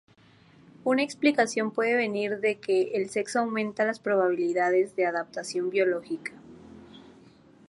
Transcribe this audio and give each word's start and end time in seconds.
Una 0.83 1.03
explicación 1.03 1.69
puede 1.69 1.93
venir 1.95 2.39
de 2.39 2.57
que 2.59 2.93
el 2.95 3.11
sexo 3.11 3.37
aumenta 3.41 3.85
las 3.85 3.99
probabilidades 3.99 4.95
de 4.95 5.05
adaptación 5.05 5.69
biológica. 5.69 6.31